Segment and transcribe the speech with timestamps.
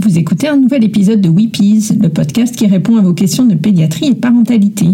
[0.00, 3.56] Vous écoutez un nouvel épisode de Weepies, le podcast qui répond à vos questions de
[3.56, 4.86] pédiatrie et parentalité.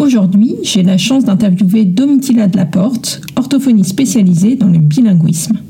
[0.00, 5.60] Aujourd'hui, j'ai la chance d'interviewer Domitila de la Porte, orthophonie spécialisée dans le bilinguisme.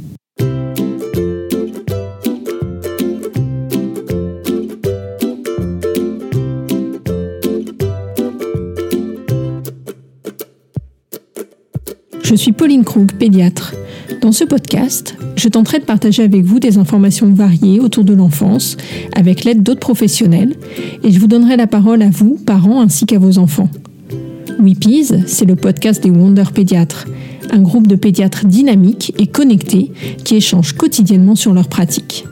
[12.23, 13.75] Je suis Pauline Krug, pédiatre.
[14.23, 18.77] Dans ce podcast, je tenterai de partager avec vous des informations variées autour de l'enfance,
[19.15, 20.55] avec l'aide d'autres professionnels,
[21.03, 23.69] et je vous donnerai la parole à vous, parents, ainsi qu'à vos enfants.
[24.61, 27.07] Weepies, c'est le podcast des Wonder Pédiatres,
[27.51, 29.93] un groupe de pédiatres dynamiques et connectés
[30.25, 32.25] qui échangent quotidiennement sur leurs pratiques.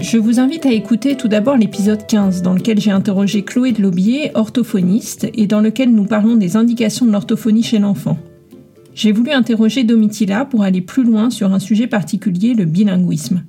[0.00, 3.82] Je vous invite à écouter tout d'abord l'épisode 15 dans lequel j'ai interrogé Chloé de
[3.82, 8.18] Laubier, orthophoniste, et dans lequel nous parlons des indications de l'orthophonie chez l'enfant.
[8.94, 13.42] J'ai voulu interroger Domitila pour aller plus loin sur un sujet particulier, le bilinguisme.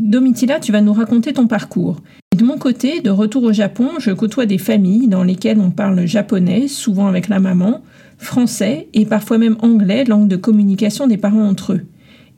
[0.00, 2.00] Domitila, tu vas nous raconter ton parcours.
[2.36, 6.06] de mon côté, de retour au Japon, je côtoie des familles dans lesquelles on parle
[6.06, 7.82] japonais, souvent avec la maman,
[8.18, 11.82] français et parfois même anglais, langue de communication des parents entre eux.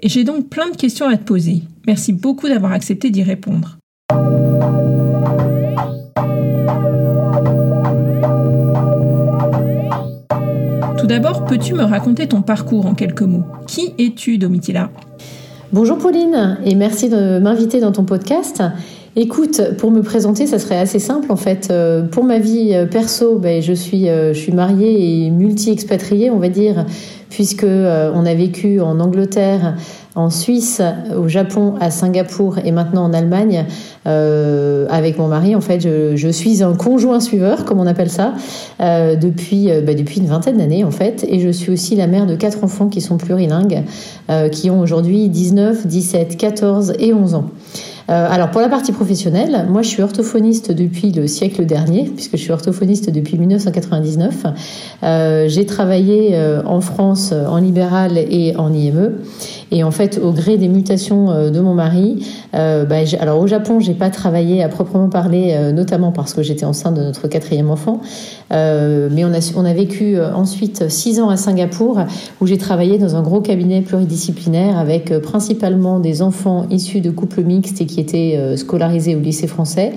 [0.01, 1.63] Et j'ai donc plein de questions à te poser.
[1.87, 3.79] Merci beaucoup d'avoir accepté d'y répondre.
[10.99, 13.45] Tout d'abord, peux-tu me raconter ton parcours en quelques mots?
[13.69, 14.91] Qui es-tu, Domitila?
[15.73, 18.63] Bonjour Pauline, et merci de m'inviter dans ton podcast.
[19.15, 21.69] Écoute, pour me présenter, ça serait assez simple en fait.
[21.71, 26.31] Euh, pour ma vie euh, perso, ben, je, suis, euh, je suis mariée et multi-expatriée,
[26.31, 26.85] on va dire,
[27.31, 29.77] puisque on a vécu en Angleterre,
[30.15, 30.83] en Suisse,
[31.17, 33.67] au Japon, à Singapour et maintenant en Allemagne
[34.05, 35.55] avec mon mari.
[35.55, 38.35] En fait, je, suis un conjoint suiveur, comme on appelle ça,
[38.81, 42.35] depuis, ben, depuis une vingtaine d'années en fait, et je suis aussi la mère de
[42.35, 43.85] quatre enfants qui sont plurilingues,
[44.51, 47.51] qui ont aujourd'hui 19, 17, 14 et 11 ans.
[48.11, 52.37] Euh, alors pour la partie professionnelle, moi je suis orthophoniste depuis le siècle dernier, puisque
[52.37, 54.47] je suis orthophoniste depuis 1999.
[55.03, 59.19] Euh, j'ai travaillé euh, en France en libéral et en IME.
[59.71, 63.93] Et en fait, au gré des mutations de mon mari, bah, alors au Japon, j'ai
[63.93, 68.01] pas travaillé à proprement parler, notamment parce que j'étais enceinte de notre quatrième enfant.
[68.51, 72.01] mais on a, on a vécu ensuite six ans à Singapour,
[72.41, 77.43] où j'ai travaillé dans un gros cabinet pluridisciplinaire avec principalement des enfants issus de couples
[77.43, 79.93] mixtes et qui étaient euh, scolarisés au lycée français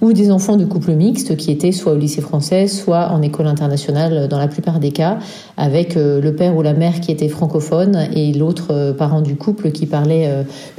[0.00, 3.46] ou des enfants de couples mixtes qui étaient soit au lycée français, soit en école
[3.46, 5.18] internationale euh, dans la plupart des cas,
[5.56, 9.70] avec euh, le père ou la mère qui était francophone et l'autre parent du couple
[9.70, 10.28] qui parlait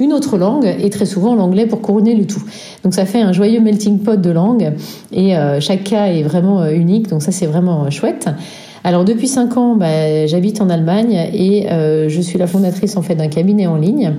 [0.00, 2.42] une autre langue et très souvent l'anglais pour couronner le tout.
[2.84, 4.72] Donc ça fait un joyeux melting pot de langues
[5.12, 8.28] et chaque cas est vraiment unique, donc ça c'est vraiment chouette.
[8.86, 13.16] Alors depuis cinq ans, bah, j'habite en Allemagne et je suis la fondatrice en fait
[13.16, 14.14] d'un cabinet en ligne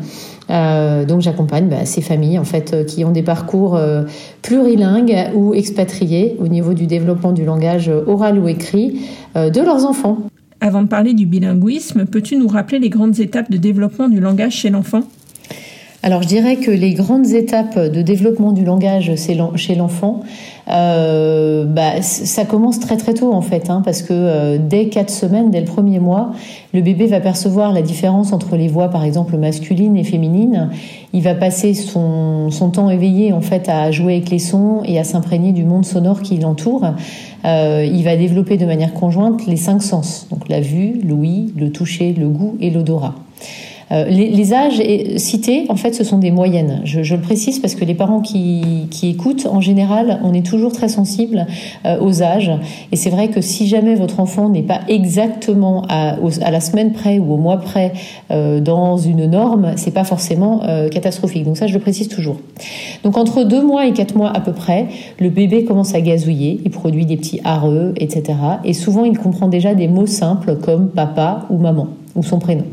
[0.49, 4.03] euh, donc j'accompagne bah, ces familles euh, qui ont des parcours euh,
[4.41, 9.01] plurilingues ou expatriés au niveau du développement du langage oral ou écrit
[9.35, 10.17] de leurs enfants.
[10.59, 14.53] Avant de parler du bilinguisme, peux-tu nous rappeler les grandes étapes de développement du langage
[14.53, 15.03] chez l'enfant?
[16.03, 19.11] Alors je dirais que les grandes étapes de développement du langage
[19.55, 20.21] chez l'enfant,
[20.69, 25.09] euh, bah, ça commence très très tôt en fait, hein, parce que euh, dès quatre
[25.09, 26.33] semaines, dès le premier mois,
[26.73, 30.69] le bébé va percevoir la différence entre les voix par exemple masculines et féminines.
[31.13, 34.99] Il va passer son, son temps éveillé en fait à jouer avec les sons et
[34.99, 36.85] à s'imprégner du monde sonore qui l'entoure.
[37.45, 41.71] Euh, il va développer de manière conjointe les cinq sens, donc la vue, l'ouïe, le
[41.71, 43.15] toucher, le goût et l'odorat.
[43.91, 44.81] Euh, les, âges
[45.17, 46.81] cités, en fait, ce sont des moyennes.
[46.83, 50.89] Je, le précise parce que les parents qui, écoutent, en général, on est toujours très
[50.89, 51.47] sensible
[51.85, 52.51] euh, aux âges.
[52.91, 56.17] Et c'est vrai que si jamais votre enfant n'est pas exactement à,
[56.51, 57.93] la semaine près ou au mois près
[58.31, 60.61] euh, dans une norme, c'est pas forcément
[60.91, 61.45] catastrophique.
[61.45, 62.37] Donc ça, je le précise toujours.
[63.03, 64.87] Donc entre deux mois et quatre mois à peu près,
[65.19, 68.37] le bébé commence à gazouiller, il produit des petits areux, etc.
[68.63, 72.65] Et souvent, il comprend déjà des mots simples comme papa ou maman ou son prénom.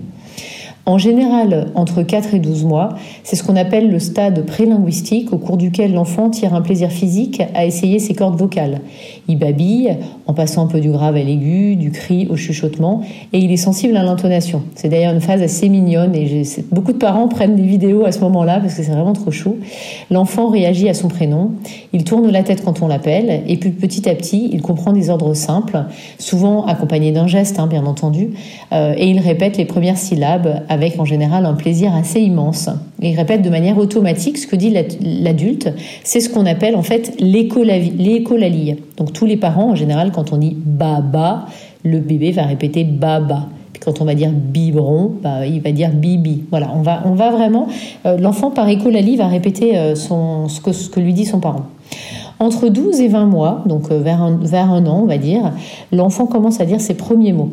[0.87, 2.91] En général, entre 4 et 12 mois,
[3.23, 7.43] c'est ce qu'on appelle le stade prélinguistique au cours duquel l'enfant tire un plaisir physique
[7.55, 8.83] à essayer ses cordes vocales.
[9.27, 9.97] Il babille
[10.27, 13.01] en passant un peu du grave à l'aigu, du cri au chuchotement,
[13.33, 14.63] et il est sensible à l'intonation.
[14.75, 18.21] C'est d'ailleurs une phase assez mignonne et beaucoup de parents prennent des vidéos à ce
[18.21, 19.57] moment-là parce que c'est vraiment trop chaud.
[20.11, 21.53] L'enfant réagit à son prénom,
[21.95, 25.09] il tourne la tête quand on l'appelle, et puis petit à petit, il comprend des
[25.09, 25.85] ordres simples,
[26.19, 28.33] souvent accompagnés d'un geste, hein, bien entendu,
[28.73, 32.69] euh, et il répète les premières syllabes avec en général un plaisir assez immense.
[33.01, 35.73] il répète de manière automatique ce que dit l'adulte.
[36.03, 38.77] C'est ce qu'on appelle en fait l'écolalie.
[38.99, 41.47] Donc tous les parents, en général, quand on dit baba,
[41.85, 43.49] le bébé va répéter baba.
[43.81, 46.45] Quand on va dire biberon, bah, il va dire bibi.
[46.51, 46.83] Voilà, on
[47.15, 47.69] va, vraiment.
[48.05, 51.67] L'enfant par écolalie va répéter son, ce, que, lui dit son parent.
[52.41, 55.53] Entre 12 et 20 mois, donc un, vers un an, on va dire,
[55.93, 57.51] l'enfant commence à dire ses premiers mots.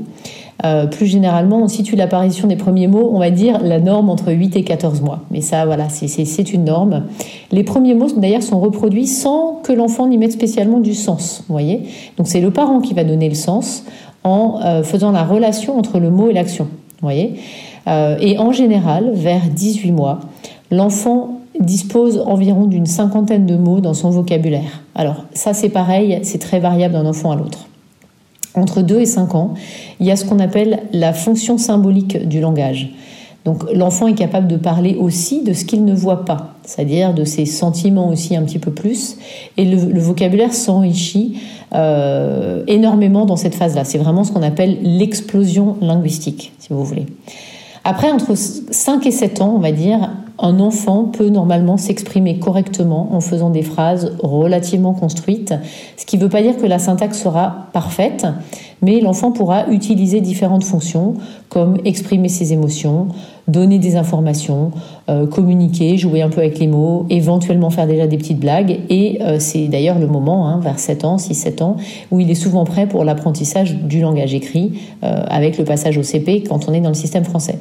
[0.63, 4.31] Euh, plus généralement, on situe l'apparition des premiers mots, on va dire la norme entre
[4.31, 5.21] 8 et 14 mois.
[5.31, 7.03] Mais ça, voilà, c'est une norme.
[7.51, 11.43] Les premiers mots, d'ailleurs, sont reproduits sans que l'enfant n'y mette spécialement du sens.
[11.47, 11.83] Vous voyez
[12.17, 13.85] Donc c'est le parent qui va donner le sens
[14.23, 16.65] en euh, faisant la relation entre le mot et l'action.
[16.65, 17.35] Vous voyez
[17.87, 20.19] euh, Et en général, vers 18 mois,
[20.69, 24.81] l'enfant dispose environ d'une cinquantaine de mots dans son vocabulaire.
[24.95, 27.67] Alors ça c'est pareil, c'est très variable d'un enfant à l'autre
[28.55, 29.53] entre 2 et 5 ans,
[29.99, 32.93] il y a ce qu'on appelle la fonction symbolique du langage.
[33.43, 37.23] Donc l'enfant est capable de parler aussi de ce qu'il ne voit pas, c'est-à-dire de
[37.23, 39.17] ses sentiments aussi un petit peu plus,
[39.57, 41.39] et le, vocabulaire s'enrichit
[41.73, 43.83] euh, énormément dans cette phase-là.
[43.83, 47.07] C'est vraiment ce qu'on appelle l'explosion linguistique, si vous voulez.
[47.83, 53.13] Après, entre 5 et 7 ans, on va dire, un enfant peut normalement s'exprimer correctement
[53.13, 55.53] en faisant des phrases relativement construites,
[55.97, 58.25] ce qui ne veut pas dire que la syntaxe sera parfaite,
[58.81, 61.15] mais l'enfant pourra utiliser différentes fonctions
[61.49, 63.07] comme exprimer ses émotions,
[63.47, 64.71] donner des informations,
[65.11, 68.79] euh, communiquer, jouer un peu avec les mots, éventuellement faire déjà des petites blagues.
[68.89, 71.75] Et euh, c'est d'ailleurs le moment, hein, vers 7 ans, 6-7 ans,
[72.11, 74.73] où il est souvent prêt pour l'apprentissage du langage écrit
[75.03, 77.59] euh, avec le passage au CP quand on est dans le système français.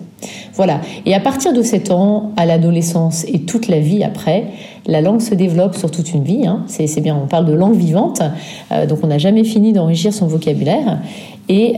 [0.55, 0.81] Voilà.
[1.07, 4.45] Et à partir de 7 ans, à l'adolescence et toute la vie après,
[4.87, 6.47] la langue se développe sur toute une vie.
[6.47, 6.65] Hein.
[6.69, 8.23] C'est bien, on parle de langue vivante.
[8.89, 10.99] donc on n'a jamais fini d'enrichir son vocabulaire.
[11.49, 11.77] Et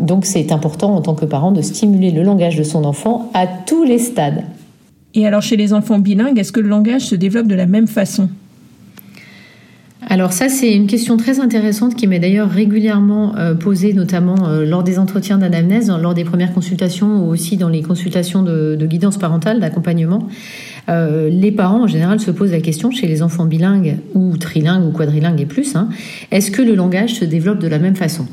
[0.00, 3.46] donc c'est important en tant que parent de stimuler le langage de son enfant à
[3.46, 4.44] tous les stades.
[5.14, 7.86] Et alors chez les enfants bilingues, est-ce que le langage se développe de la même
[7.86, 8.28] façon?
[10.10, 14.64] Alors ça, c'est une question très intéressante qui m'est d'ailleurs régulièrement euh, posée, notamment euh,
[14.64, 18.86] lors des entretiens d'anamnèse, lors des premières consultations ou aussi dans les consultations de, de
[18.86, 20.28] guidance parentale, d'accompagnement.
[20.88, 24.86] Euh, les parents en général se posent la question chez les enfants bilingues ou trilingues
[24.86, 25.88] ou quadrilingues et plus, hein,
[26.30, 28.26] est-ce que le langage se développe de la même façon?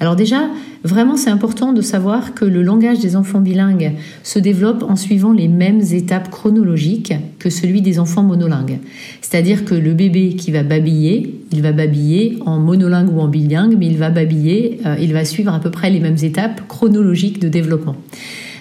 [0.00, 0.48] Alors déjà,
[0.82, 3.92] vraiment c'est important de savoir que le langage des enfants bilingues
[4.24, 8.78] se développe en suivant les mêmes étapes chronologiques que celui des enfants monolingues.
[9.20, 13.76] C'est-à-dire que le bébé qui va babiller, il va babiller en monolingue ou en bilingue,
[13.78, 17.40] mais il va babiller, euh, il va suivre à peu près les mêmes étapes chronologiques
[17.40, 17.96] de développement.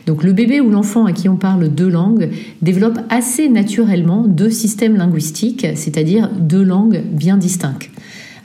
[0.06, 2.30] Donc le bébé ou l'enfant à qui on parle deux langues
[2.62, 7.90] développe assez naturellement deux systèmes linguistiques, c'est-à-dire deux langues bien distinctes.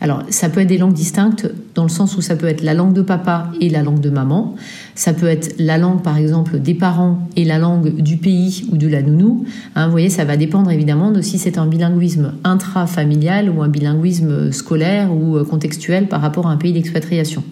[0.04, 2.74] Alors, ça peut être des langues distinctes dans le sens où ça peut être la
[2.74, 4.54] langue de papa et la langue de maman.
[4.94, 8.76] Ça peut être la langue, par exemple, des parents et la langue du pays ou
[8.76, 9.46] de la nounou.
[9.74, 13.68] Hein, vous voyez, ça va dépendre évidemment de si c'est un bilinguisme intrafamilial ou un
[13.68, 17.42] bilinguisme scolaire ou euh, contextuel par rapport à un pays d'expatriation.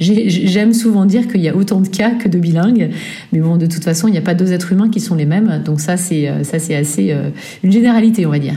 [0.00, 2.88] J'aime souvent dire qu'il y a autant de cas que de bilingues,
[3.34, 5.26] mais bon, de toute façon, il n'y a pas deux êtres humains qui sont les
[5.26, 5.62] mêmes.
[5.62, 7.28] Donc ça, c'est euh, assez euh,
[7.62, 8.56] une généralité, on va dire.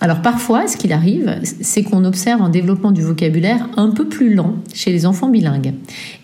[0.00, 4.34] Alors parfois, ce qu'il arrive, c'est qu'on observe un développement du vocabulaire un peu plus
[4.34, 5.72] lent chez les enfants bilingues.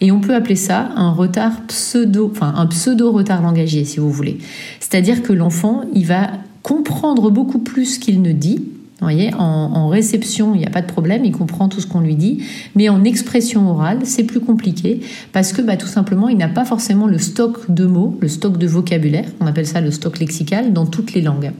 [0.00, 4.38] Et on peut appeler ça un retard pseudo, enfin un pseudo-retard langagier, si vous voulez.
[4.78, 6.30] C'est-à-dire que l'enfant, il va
[6.62, 8.62] comprendre beaucoup plus qu'il ne dit,
[9.02, 12.14] voyez, en, réception, il n'y a pas de problème, il comprend tout ce qu'on lui
[12.14, 12.44] dit,
[12.74, 15.00] mais en expression orale, c'est plus compliqué
[15.32, 18.58] parce que bah, tout simplement, il n'a pas forcément le stock de mots, le stock
[18.58, 21.52] de vocabulaire, on appelle ça le stock lexical, dans toutes les langues.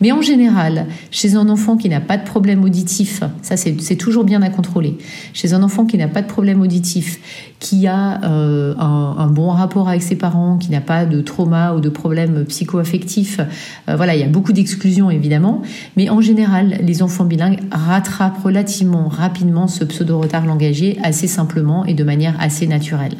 [0.00, 4.24] Mais en général, chez un enfant qui n'a pas de problème auditif, ça c'est toujours
[4.24, 4.98] bien à contrôler,
[5.32, 7.20] chez un enfant qui n'a pas de problème auditif,
[7.58, 11.80] qui a euh, un, bon rapport avec ses parents, qui n'a pas de trauma ou
[11.80, 13.40] de problème psycho-affectif,
[13.88, 15.62] euh, voilà, il y a beaucoup d'exclusions évidemment,
[15.96, 21.94] mais en général, les enfants bilingues rattrapent relativement rapidement ce pseudo-retard langagier assez simplement et
[21.94, 23.14] de manière assez naturelle.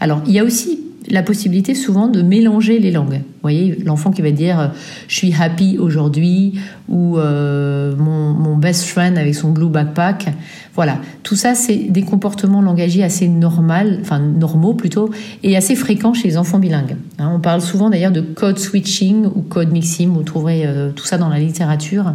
[0.00, 3.20] Alors, il y a aussi la possibilité souvent de mélanger les langues.
[3.20, 4.66] Vous voyez, l'enfant qui va dire euh,
[5.08, 10.28] je suis happy aujourd'hui ou euh, mon, best friend avec son blue backpack.
[10.74, 15.10] Voilà, tout ça c'est des comportements langagiers assez normaux, enfin normaux plutôt,
[15.42, 16.96] et assez fréquents chez les enfants bilingues.
[17.18, 20.10] Hein, on parle souvent d'ailleurs de code switching ou code mixing.
[20.10, 22.14] Vous trouverez euh, tout ça dans la littérature.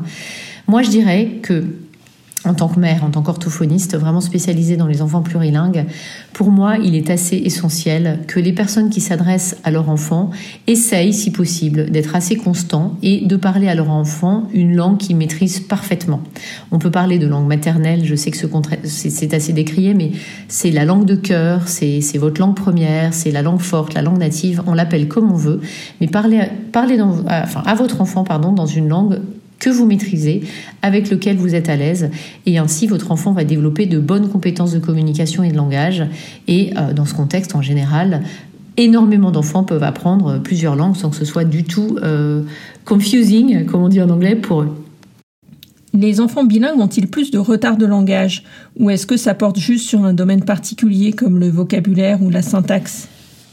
[0.68, 1.65] Moi, je dirais que
[2.44, 5.86] en tant que mère, en tant qu'orthophoniste, vraiment spécialisée dans les enfants plurilingues,
[6.34, 10.32] pour moi, il est assez essentiel que les personnes qui s'adressent à leur enfant
[10.65, 15.18] essayent, si possible, d'être assez constants et de parler à leur enfant une langue qu'ils
[15.18, 16.22] maîtrisent parfaitement.
[16.72, 18.38] On peut parler de langue maternelle, je sais que
[18.86, 20.12] c'est assez décrié, mais
[20.48, 24.18] c'est la langue de cœur, c'est votre langue première, c'est la langue forte, la langue
[24.18, 25.62] native, on l'appelle comme on veut,
[26.00, 26.41] mais parlez
[26.74, 29.20] enfin, à votre enfant pardon, dans une langue
[29.62, 30.41] que vous maîtrisez,
[30.82, 32.10] avec lequel vous êtes à l'aise.
[32.46, 36.03] Et ainsi, votre enfant va développer de bonnes compétences de communication et de langage.
[36.50, 38.24] Et euh, dans ce contexte, en général,
[38.75, 41.98] énormément d'enfants peuvent apprendre plusieurs langues sans que ce soit du tout
[42.86, 44.75] confusing, comme on dit en anglais, pour eux.
[45.94, 48.44] Les enfants bilingues ont-ils plus de retard de langage?
[48.80, 52.41] Ou est-ce que ça porte juste sur un domaine particulier comme le vocabulaire ou la
[52.41, 53.10] syntaxe?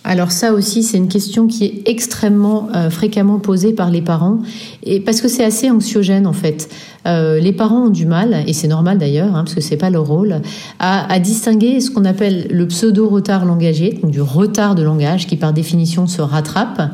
[0.09, 4.39] Alors ça aussi, c'est une question qui est extrêmement euh, fréquemment posée par les parents,
[5.05, 6.71] parce que c'est assez anxiogène en fait.
[7.07, 9.91] Euh, les parents ont du mal, et c'est normal d'ailleurs, hein, parce que c'est pas
[9.91, 10.41] leur rôle,
[10.79, 15.37] à, à distinguer ce qu'on appelle le pseudo-retard langagier, donc du retard de langage qui
[15.37, 16.91] par définition se rattrape,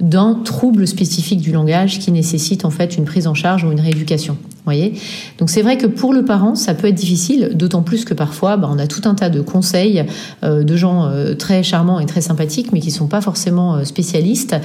[0.00, 3.80] d'un trouble spécifique du langage qui nécessite en fait une prise en charge ou une
[3.80, 4.38] rééducation
[5.38, 8.56] Donc c'est vrai que pour le parent, ça peut être difficile, d'autant plus que parfois,
[8.56, 10.04] bah, on a tout un tas de conseils
[10.42, 13.84] euh, de gens euh, très charmants et très sympathiques, mais qui sont pas forcément euh,
[13.84, 14.56] spécialistes.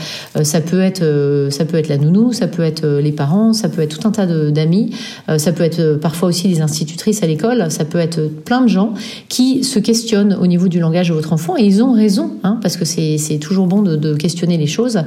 [0.43, 3.81] ça peut être, ça peut être la nounou, ça peut être les parents, ça peut
[3.81, 4.91] être tout un tas d'amis,
[5.37, 8.93] ça peut être parfois aussi les institutrices à l'école, ça peut être plein de gens
[9.27, 12.59] qui se questionnent au niveau du langage de votre enfant, et ils ont raison, hein,
[12.61, 14.99] parce que c'est toujours bon de, de, questionner les choses.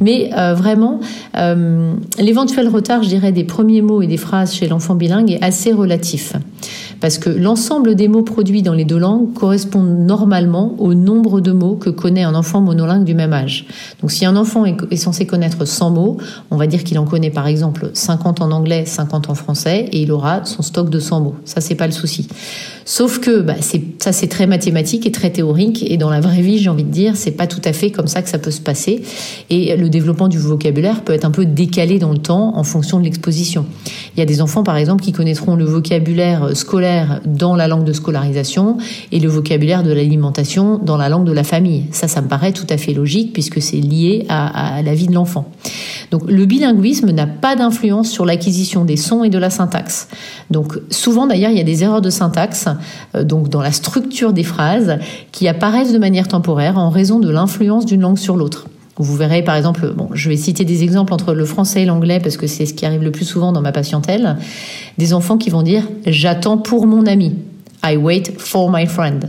[0.00, 1.00] Mais vraiment,
[2.18, 5.72] l'éventuel retard, je dirais, des premiers mots et des phrases chez l'enfant bilingue est assez
[5.72, 6.34] relatif.
[7.00, 11.52] Parce que l'ensemble des mots produits dans les deux langues correspondent normalement au nombre de
[11.52, 13.66] mots que connaît un enfant monolingue du même âge.
[14.00, 16.16] Donc si un enfant est censé connaître 100 mots,
[16.50, 20.02] on va dire qu'il en connaît par exemple 50 en anglais, 50 en français, et
[20.02, 21.34] il aura son stock de 100 mots.
[21.44, 22.28] Ça, c'est pas le souci.
[22.84, 23.54] Sauf que bah,
[23.98, 26.90] ça, c'est très mathématique et très théorique, et dans la vraie vie, j'ai envie de
[26.90, 29.02] dire, c'est pas tout à fait comme ça que ça peut se passer.
[29.50, 32.98] Et le développement du vocabulaire peut être un peu décalé dans le temps en fonction
[32.98, 33.64] de l'exposition.
[34.16, 37.84] Il y a des enfants, par exemple, qui connaîtront le vocabulaire scolaire dans la langue
[37.84, 38.78] de scolarisation
[39.12, 41.84] et le vocabulaire de l'alimentation dans la langue de la famille.
[41.90, 45.14] Ça, ça me paraît tout à fait logique puisque c'est lié à, la vie de
[45.14, 45.50] l'enfant.
[46.10, 50.08] Donc le bilinguisme n'a pas d'influence sur l'acquisition des sons et de la syntaxe.
[50.50, 52.68] Donc souvent d'ailleurs il y a des erreurs de syntaxe
[53.14, 54.98] euh, donc dans la structure des phrases
[55.32, 58.66] qui apparaissent de manière temporaire en raison de l'influence d'une langue sur l'autre.
[58.96, 62.20] Vous verrez par exemple, bon, je vais citer des exemples entre le français et l'anglais
[62.20, 64.36] parce que c'est ce qui arrive le plus souvent dans ma patientèle,
[64.98, 67.34] des enfants qui vont dire j'attends pour mon ami.
[67.84, 69.28] I wait for my friend.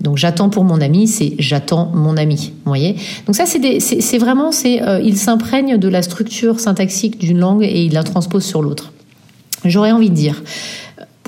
[0.00, 2.52] Donc j'attends pour mon ami, c'est j'attends mon ami.
[2.64, 2.96] Vous voyez?
[3.26, 7.84] Donc ça c'est vraiment c'est euh, il s'imprègne de la structure syntaxique d'une langue et
[7.84, 8.92] il la transpose sur l'autre.
[9.64, 10.42] J'aurais envie de dire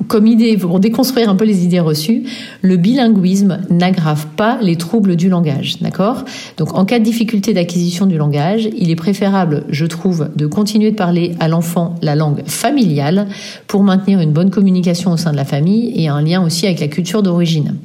[0.09, 2.25] comme idée, pour déconstruire un peu les idées reçues,
[2.63, 6.25] le bilinguisme n'aggrave pas les troubles du langage, d'accord?
[6.57, 10.91] Donc en cas de difficulté d'acquisition du langage, il est préférable, je trouve, de continuer
[10.91, 13.29] de parler à l'enfant la langue familiale
[13.67, 16.81] pour maintenir une bonne communication au sein de la famille et un lien aussi avec
[16.81, 17.77] la culture d'origine.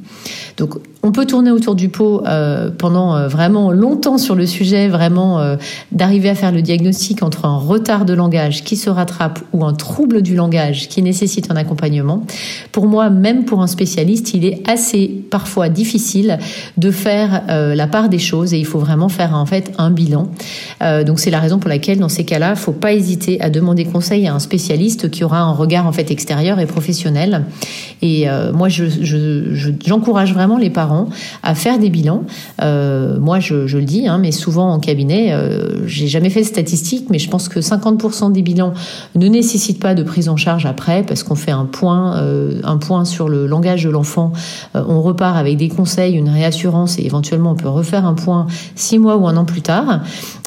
[0.56, 4.88] Donc on peut tourner autour du pot euh, pendant euh, vraiment longtemps sur le sujet,
[4.88, 5.56] vraiment euh,
[5.92, 9.74] d'arriver à faire le diagnostic entre un retard de langage qui se rattrape ou un
[9.74, 12.24] trouble du langage qui nécessite un accompagnement.
[12.72, 16.38] Pour moi, même pour un spécialiste, il est assez parfois difficile
[16.76, 20.28] de faire la part des choses et il faut vraiment faire en fait un bilan.
[21.06, 23.84] donc c'est la raison pour laquelle dans ces cas-là, il faut pas hésiter à demander
[23.84, 27.44] conseil à un spécialiste qui aura un regard en fait extérieur et professionnel.
[28.02, 31.08] Et moi, j'encourage je, vraiment les parents
[31.42, 32.24] à faire des bilans.
[32.62, 36.46] Euh, moi, je, le dis, hein, mais souvent en cabinet, euh, j'ai jamais fait de
[36.46, 38.74] statistiques, mais je pense que 50% des bilans
[39.14, 42.76] ne nécessitent pas de prise en charge après, parce qu'on fait un point, euh, un
[42.76, 44.32] point sur le langage de l'enfant.
[44.74, 48.98] on repart avec des conseils, une réassurance, et éventuellement on peut refaire un point six
[48.98, 50.00] mois ou un an plus tard.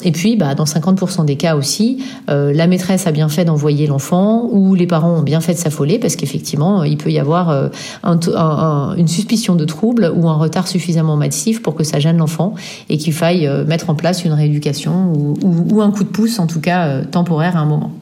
[0.04, 4.48] Et puis, bah, dans 50% des cas aussi, la maîtresse a bien fait d'envoyer l'enfant,
[4.50, 7.70] ou les parents ont bien fait de s'affoler, parce qu'effectivement, il peut y avoir
[8.04, 12.54] une suspicion de trouble ou un retard suffisamment massif pour que ça gêne l'enfant
[12.88, 16.46] et qu'il faille euh, mettre en place une rééducation ou, un coup de pouce, en
[16.46, 17.92] tout cas euh, temporaire à un moment.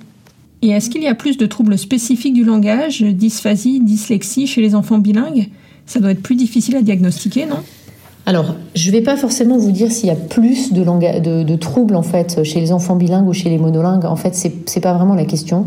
[0.63, 4.75] Et est-ce qu'il y a plus de troubles spécifiques du langage, dysphasie, dyslexie chez les
[4.75, 5.49] enfants bilingues?
[5.85, 7.59] Ça doit être plus difficile à diagnostiquer, non?
[8.29, 11.57] Alors, je ne vais pas forcément vous dire s'il y a plus de, de, de,
[11.57, 14.05] troubles en fait chez les enfants bilingues ou chez les monolingues.
[14.05, 15.67] En fait, c'est n'est pas vraiment la question.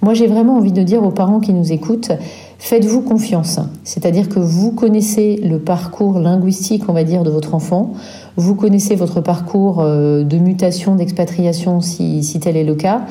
[0.00, 2.12] Moi, j'ai vraiment envie de dire aux parents qui nous écoutent,
[2.58, 3.60] faites-vous confiance.
[3.84, 7.92] C'est-à-dire que vous connaissez le parcours linguistique, on va dire, de votre enfant.
[8.36, 13.02] Vous connaissez votre parcours euh, de mutation, d'expatriation, si, si, tel est le cas.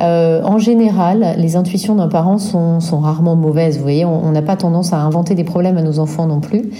[0.00, 3.76] Euh, en général, les intuitions d'un parent sont, sont, rarement mauvaises.
[3.76, 6.70] Vous voyez, on n'a pas tendance à inventer des problèmes à nos enfants non plus.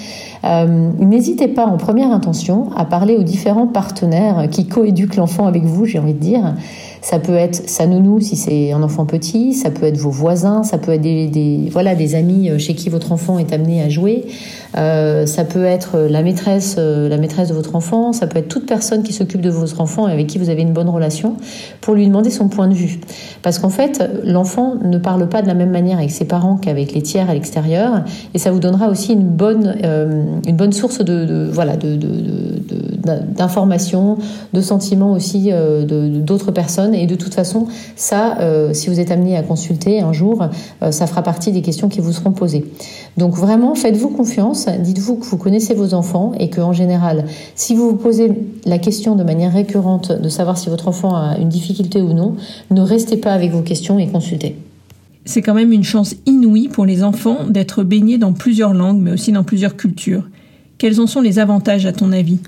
[0.44, 5.64] Euh, N'hésitez pas en première intention à parler aux différents partenaires qui coéduquent l'enfant avec
[5.64, 6.54] vous, j'ai envie de dire.
[7.02, 10.62] Ça peut être sa nounou si c'est un enfant petit, ça peut être vos voisins,
[10.62, 13.88] ça peut être des, voilà des amis euh, chez qui votre enfant est amené à
[13.88, 14.24] jouer.
[14.76, 18.12] Euh, ça peut être la maîtresse, euh, la maîtresse de votre enfant.
[18.12, 20.62] Ça peut être toute personne qui s'occupe de votre enfant et avec qui vous avez
[20.62, 21.36] une bonne relation
[21.80, 23.00] pour lui demander son point de vue.
[23.42, 26.92] Parce qu'en fait, l'enfant ne parle pas de la même manière avec ses parents qu'avec
[26.92, 29.74] les tiers à l'extérieur, et ça vous donnera aussi une bonne,
[30.46, 31.98] une bonne source de, voilà de
[33.02, 34.18] d'informations,
[34.52, 35.50] de sentiments aussi
[35.84, 36.94] d'autres personnes.
[36.94, 37.66] Et de toute façon,
[37.96, 38.38] ça,
[38.72, 40.46] si vous êtes amené à consulter un jour,
[40.90, 42.64] ça fera partie des questions qui vous seront posées.
[43.16, 47.90] Donc vraiment, faites-vous confiance, dites-vous que vous connaissez vos enfants et qu'en général, si vous
[47.90, 48.32] vous posez
[48.64, 52.36] la question de manière récurrente de savoir si votre enfant a une difficulté ou non,
[52.70, 54.56] ne restez pas avec vos questions et consultez.
[55.24, 59.12] C'est quand même une chance inouïe pour les enfants d'être baignés dans plusieurs langues, mais
[59.12, 60.24] aussi dans plusieurs cultures.
[60.78, 62.38] Quels en sont les avantages à ton avis?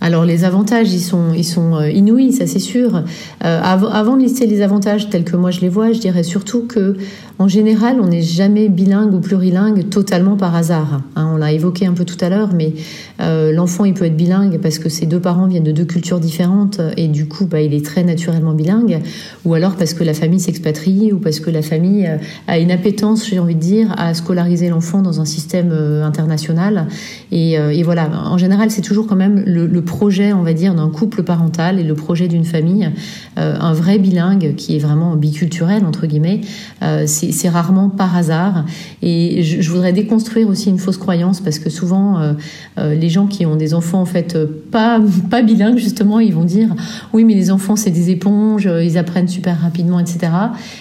[0.00, 3.02] Alors les avantages, ils sont, ils sont euh, inouïs, ça c'est sûr.
[3.44, 6.66] Euh, avant, de lister les avantages tels que moi je les vois, je dirais surtout
[6.66, 6.96] que
[7.40, 11.02] en général, on n'est jamais bilingue ou plurilingue totalement par hasard.
[11.14, 11.30] Hein.
[11.32, 12.74] on l'a évoqué un peu tout à l'heure, mais
[13.20, 16.18] euh, l'enfant il peut être bilingue parce que ses deux parents viennent de deux cultures
[16.18, 19.00] différentes et du coup bah, il est très naturellement bilingue,
[19.44, 22.08] ou alors parce que la famille s'expatrie ou parce que la famille
[22.46, 26.86] a une appétence, j'ai envie de dire, à scolariser l'enfant dans un système international.
[27.30, 30.90] Et, voilà, en général, c'est toujours quand même le, le projet, on va dire, d'un
[30.90, 32.88] couple parental et le projet d'une famille,
[33.38, 36.42] euh, un vrai bilingue qui est vraiment biculturel, entre guillemets,
[36.82, 38.64] euh, c'est rarement par hasard.
[39.02, 43.46] Et je, voudrais déconstruire aussi une fausse croyance parce que souvent, euh, les gens qui
[43.46, 44.38] ont des enfants, en fait,
[44.70, 46.68] pas, pas bilingues, justement, ils vont dire
[47.12, 50.30] oui, mais les enfants, c'est des éponges, ils apprennent super rapidement, etc.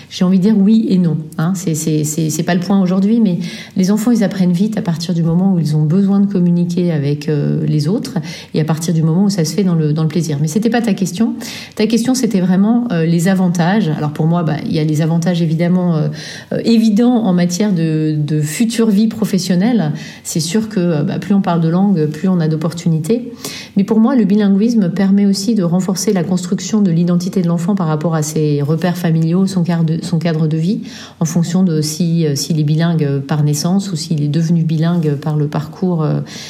[0.09, 1.17] J'ai envie de dire oui et non.
[1.37, 1.53] Hein.
[1.55, 3.39] C'est pas le point aujourd'hui, mais
[3.77, 6.91] les enfants, ils apprennent vite à partir du moment où ils ont besoin de communiquer
[6.91, 8.15] avec les autres
[8.53, 10.37] et à partir du moment où ça se fait dans le, dans le plaisir.
[10.41, 11.33] Mais c'était pas ta question.
[11.75, 13.89] Ta question, c'était vraiment euh, les avantages.
[13.97, 16.07] Alors pour moi, bah, il y a les avantages évidemment euh,
[16.53, 19.91] euh, évidents en matière de, de future vie professionnelle.
[20.23, 23.31] C'est sûr que bah, plus on parle de langue, plus on a d'opportunités.
[23.75, 27.75] Mais pour moi, le bilinguisme permet aussi de renforcer la construction de l'identité de l'enfant
[27.75, 30.81] par rapport à ses repères familiaux, son cadre de, son cadre de vie,
[31.19, 35.37] en fonction de si s'il est bilingue par naissance ou s'il est devenu bilingue par
[35.37, 36.07] le parcours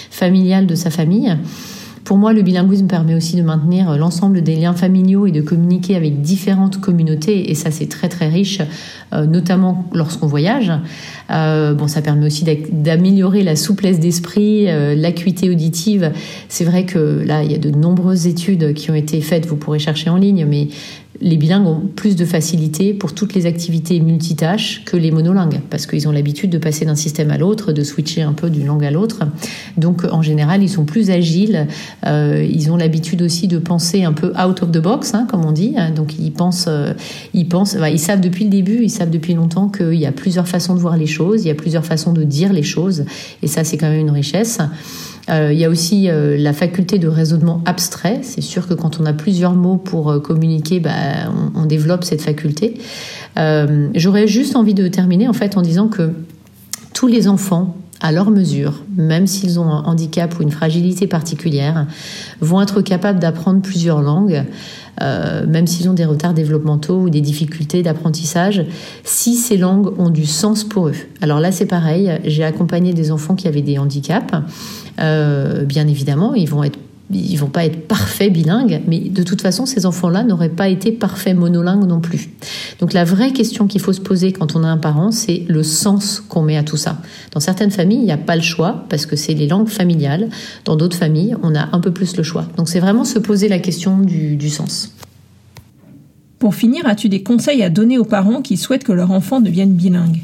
[0.10, 1.36] familial de sa famille.
[2.08, 5.98] Pour moi, le bilinguisme permet aussi de maintenir l'ensemble des liens familiaux et de communiquer
[5.98, 8.62] avec différentes communautés, et ça c'est très très riche,
[9.12, 10.72] euh, notamment lorsqu'on voyage.
[11.32, 16.14] Euh, bon, ça permet aussi d'améliorer la souplesse d'esprit, euh, l'acuité auditive.
[16.48, 19.58] C'est vrai que là, il y a de nombreuses études qui ont été faites, vous
[19.58, 20.70] pourrez chercher en ligne, mais
[21.22, 25.86] les bilingues ont plus de facilité pour toutes les activités multitâches que les monolingues, parce
[25.86, 28.86] qu'ils ont l'habitude de passer d'un système à l'autre, de switcher un peu d'une langue
[28.86, 29.24] à l'autre.
[29.78, 31.68] Donc en général, ils sont plus agiles,
[32.06, 35.46] euh, ils ont l'habitude aussi de penser un peu out of the box, hein, comme
[35.46, 35.76] on dit.
[35.96, 36.94] Donc ils pensent, euh,
[37.34, 40.48] ils pensent, ils savent depuis le début, ils savent depuis longtemps qu'il y a plusieurs
[40.48, 43.06] façons de voir les choses, il y a plusieurs façons de dire les choses,
[43.42, 44.60] et ça c'est quand même une richesse.
[45.30, 48.20] Euh, il y a aussi euh, la faculté de raisonnement abstrait.
[48.24, 50.92] C'est sûr que quand on a plusieurs mots pour euh, communiquer, bah,
[51.56, 52.78] on, développe cette faculté.
[53.94, 56.12] J'aurais juste envie de terminer en en disant que
[56.94, 61.88] tous les enfants à leur mesure, même s'ils ont un handicap ou une fragilité particulière,
[62.42, 64.44] vont être capables d'apprendre plusieurs langues,
[65.00, 68.66] même s'ils ont des retards développementaux ou des difficultés d'apprentissage,
[69.04, 70.96] si ces langues ont du sens pour eux.
[71.22, 74.34] Alors là, c'est pareil, j'ai accompagné des enfants qui avaient des handicaps
[75.00, 76.80] euh, bien évidemment, ils vont être
[77.10, 80.92] ils vont pas être parfaits bilingues, mais de toute façon, ces enfants-là n'auraient pas été
[80.92, 82.30] parfaits monolingues non plus.
[82.80, 85.64] Donc la vraie question qu'il faut se poser quand on a un parent, c'est le
[85.64, 87.00] sens qu'on met à tout ça.
[87.32, 90.30] Dans certaines familles, il n'y a pas le choix parce que c'est les langues familiales.
[90.66, 92.46] Dans d'autres familles, on a un peu plus le choix.
[92.58, 94.94] Donc c'est vraiment se poser la question du, du sens.
[96.40, 99.74] Pour finir, as-tu des conseils à donner aux parents qui souhaitent que leur enfant devienne
[99.74, 100.22] bilingue?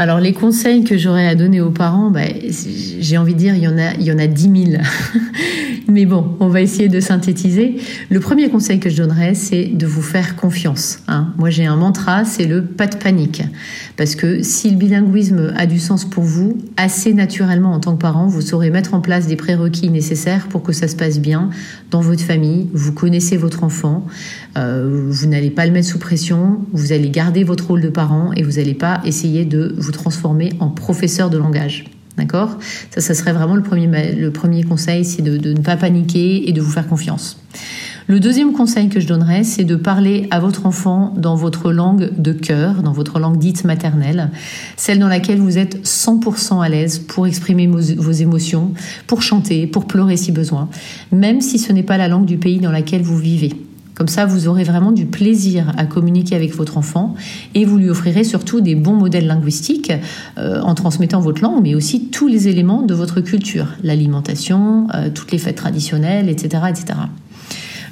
[0.00, 2.22] Alors les conseils que j'aurais à donner aux parents, bah,
[3.00, 4.82] j'ai envie de dire, il y en a, il y en a 10 000.
[5.88, 7.76] Mais bon, on va essayer de synthétiser.
[8.10, 11.00] Le premier conseil que je donnerais, c'est de vous faire confiance.
[11.08, 11.34] Hein.
[11.36, 13.42] Moi, j'ai un mantra, c'est le pas de panique.
[13.96, 18.00] Parce que si le bilinguisme a du sens pour vous, assez naturellement en tant que
[18.00, 21.50] parent, vous saurez mettre en place des prérequis nécessaires pour que ça se passe bien
[21.90, 22.68] dans votre famille.
[22.72, 24.06] Vous connaissez votre enfant,
[24.56, 28.30] euh, vous n'allez pas le mettre sous pression, vous allez garder votre rôle de parent
[28.36, 31.84] et vous n'allez pas essayer de vous transformer en professeur de langage.
[32.16, 32.58] D'accord?
[32.90, 36.48] Ça, ça serait vraiment le premier, le premier conseil, c'est de, de ne pas paniquer
[36.48, 37.40] et de vous faire confiance.
[38.10, 42.10] Le deuxième conseil que je donnerais, c'est de parler à votre enfant dans votre langue
[42.18, 44.30] de cœur, dans votre langue dite maternelle,
[44.76, 48.72] celle dans laquelle vous êtes 100% à l'aise pour exprimer vos émotions,
[49.06, 50.68] pour chanter, pour pleurer si besoin,
[51.12, 53.54] même si ce n'est pas la langue du pays dans laquelle vous vivez.
[53.94, 57.14] Comme ça, vous aurez vraiment du plaisir à communiquer avec votre enfant
[57.54, 59.92] et vous lui offrirez surtout des bons modèles linguistiques
[60.38, 65.10] euh, en transmettant votre langue, mais aussi tous les éléments de votre culture, l'alimentation, euh,
[65.12, 66.98] toutes les fêtes traditionnelles, etc., etc.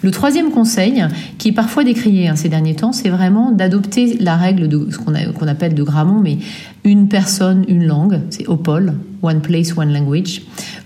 [0.01, 1.05] Le troisième conseil,
[1.39, 4.99] qui est parfois décrié hein, ces derniers temps, c'est vraiment d'adopter la règle de ce
[4.99, 6.39] qu'on appelle de Grammont, mais
[6.85, 10.43] une personne, une langue, c'est OPOL, One Place, One Language,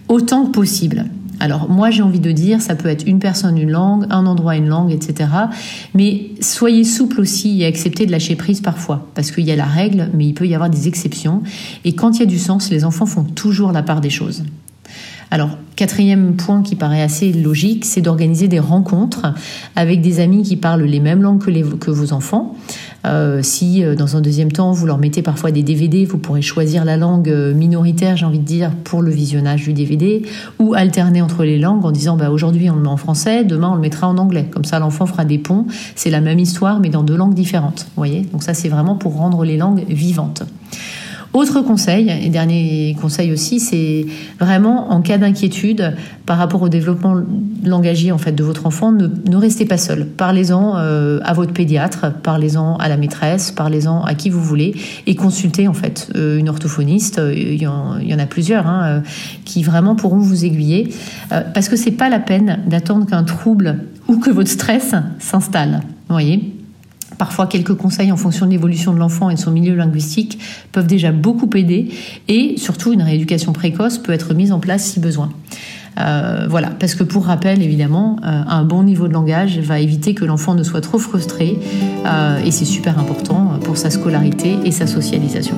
[0.09, 1.05] autant que possible.
[1.43, 4.55] Alors moi j'ai envie de dire, ça peut être une personne, une langue, un endroit,
[4.55, 5.29] une langue, etc.
[5.93, 9.65] Mais soyez souple aussi et acceptez de lâcher prise parfois, parce qu'il y a la
[9.65, 11.43] règle, mais il peut y avoir des exceptions.
[11.85, 14.45] Et quand il y a du sens, les enfants font toujours la part des choses.
[15.33, 19.35] Alors, quatrième point qui paraît assez logique, c'est d'organiser des rencontres
[19.75, 22.55] avec des amis qui parlent les mêmes langues que, vos enfants.
[23.05, 26.43] Euh, si euh, dans un deuxième temps vous leur mettez parfois des DVD, vous pourrez
[26.43, 30.23] choisir la langue euh, minoritaire, j'ai envie de dire, pour le visionnage du DVD,
[30.59, 33.71] ou alterner entre les langues en disant bah, aujourd'hui on le met en français, demain
[33.71, 34.47] on le mettra en anglais.
[34.51, 35.67] Comme ça l'enfant fera des ponts.
[35.97, 37.87] C'est la même histoire mais dans deux langues différentes.
[37.97, 38.23] voyez?
[38.33, 40.45] Donc ça c'est vraiment pour rendre les langues vivantes.
[41.33, 44.05] Autre conseil, et dernier conseil aussi, c'est
[44.39, 47.17] vraiment en cas d'inquiétude par rapport au développement
[47.65, 50.07] langagier en fait de votre enfant, ne, restez pas seul.
[50.07, 54.75] Parlez-en euh, à votre pédiatre, parlez-en à la maîtresse, parlez-en à qui vous voulez
[55.07, 57.19] et consultez en fait euh, une orthophoniste.
[57.35, 59.01] Il y en, a plusieurs hein, euh,
[59.47, 60.91] qui vraiment pourront vous aiguiller
[61.55, 65.81] parce que c'est pas la peine d'attendre qu'un trouble ou que votre stress s'installe.
[66.11, 66.62] Voyez.
[67.19, 70.39] Parfois, quelques conseils en fonction de l'évolution de l'enfant et de son milieu linguistique
[70.73, 71.89] peuvent déjà beaucoup aider
[72.29, 75.31] et surtout une rééducation précoce peut être mise en place si besoin.
[76.01, 80.15] Euh, voilà, parce que pour rappel, évidemment, euh, un bon niveau de langage va éviter
[80.15, 81.59] que l'enfant ne soit trop frustré
[82.07, 85.57] euh, et c'est super important pour sa scolarité et sa socialisation.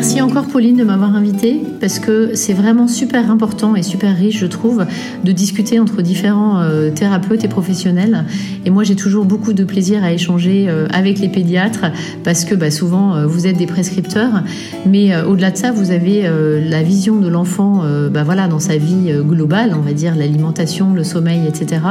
[0.00, 4.38] Merci encore Pauline de m'avoir invitée parce que c'est vraiment super important et super riche,
[4.38, 4.86] je trouve,
[5.24, 8.24] de discuter entre différents euh, thérapeutes et professionnels.
[8.64, 11.86] Et moi, j'ai toujours beaucoup de plaisir à échanger euh, avec les pédiatres
[12.22, 14.44] parce que bah, souvent, euh, vous êtes des prescripteurs,
[14.86, 16.30] mais au-delà de ça, vous avez
[16.60, 17.82] la vision de l'enfant
[18.12, 21.82] bah, voilà, dans sa vie globale, on va dire l'alimentation, le sommeil, etc.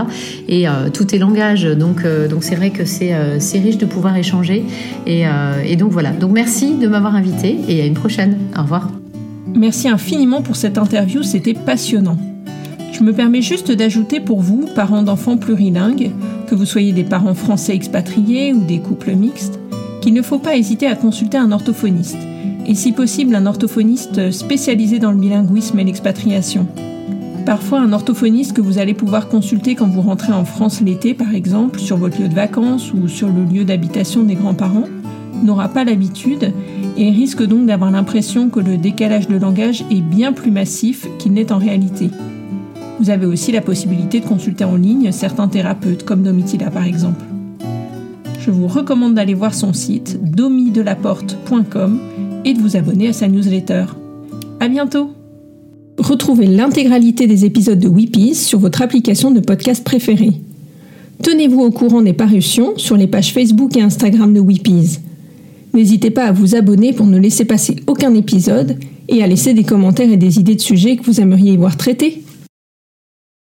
[0.48, 1.66] Et tout est langage.
[1.66, 4.64] Donc, donc c'est vrai que c'est riche de pouvoir échanger.
[5.06, 5.24] Et,
[5.66, 6.12] et, donc voilà.
[6.12, 8.38] Donc merci de m'avoir invitée et à une prochaine.
[8.58, 8.90] Au revoir.
[9.56, 12.18] Merci infiniment pour cette interview, c'était passionnant.
[12.94, 16.12] Je me permets juste d'ajouter pour vous, parents d'enfants plurilingues,
[16.48, 19.60] que vous soyez des parents français expatriés ou des couples mixtes,
[20.02, 22.18] qu'il ne faut pas hésiter à consulter un orthophoniste,
[22.66, 26.68] et si possible un orthophoniste spécialisé dans le bilinguisme et l'expatriation.
[27.46, 31.34] Parfois un orthophoniste que vous allez pouvoir consulter quand vous rentrez en France l'été par
[31.34, 34.88] exemple, sur votre lieu de vacances ou sur le lieu d'habitation des grands-parents,
[35.44, 36.52] n'aura pas l'habitude
[36.98, 41.34] et risque donc d'avoir l'impression que le décalage de langage est bien plus massif qu'il
[41.34, 42.10] n'est en réalité.
[43.00, 47.24] Vous avez aussi la possibilité de consulter en ligne certains thérapeutes, comme Domitila par exemple.
[48.40, 52.00] Je vous recommande d'aller voir son site domidelaporte.com
[52.46, 53.86] et de vous abonner à sa newsletter.
[54.60, 55.12] À bientôt!
[56.00, 60.42] Retrouvez l'intégralité des épisodes de Weepies sur votre application de podcast préférée.
[61.24, 65.00] Tenez-vous au courant des parutions sur les pages Facebook et Instagram de Weepies.
[65.74, 68.78] N'hésitez pas à vous abonner pour ne laisser passer aucun épisode
[69.10, 72.24] et à laisser des commentaires et des idées de sujets que vous aimeriez voir traités.